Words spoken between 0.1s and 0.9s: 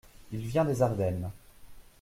Il vient des